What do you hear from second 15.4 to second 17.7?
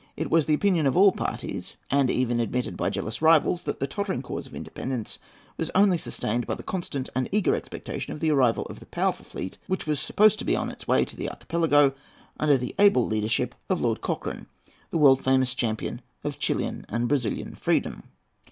champion of Chilian and Brazilian